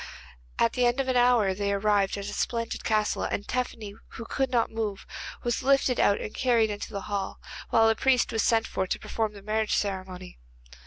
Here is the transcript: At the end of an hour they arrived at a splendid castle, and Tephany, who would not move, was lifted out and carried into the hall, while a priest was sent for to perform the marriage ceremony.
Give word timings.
At 0.57 0.73
the 0.73 0.87
end 0.87 0.99
of 0.99 1.07
an 1.07 1.15
hour 1.15 1.53
they 1.53 1.71
arrived 1.71 2.17
at 2.17 2.25
a 2.25 2.33
splendid 2.33 2.83
castle, 2.83 3.21
and 3.21 3.47
Tephany, 3.47 3.93
who 4.13 4.25
would 4.39 4.49
not 4.49 4.71
move, 4.71 5.05
was 5.43 5.61
lifted 5.61 5.99
out 5.99 6.19
and 6.19 6.33
carried 6.33 6.71
into 6.71 6.91
the 6.91 7.01
hall, 7.01 7.39
while 7.69 7.87
a 7.87 7.93
priest 7.93 8.31
was 8.31 8.41
sent 8.41 8.65
for 8.65 8.87
to 8.87 8.97
perform 8.97 9.33
the 9.33 9.43
marriage 9.43 9.75
ceremony. 9.75 10.39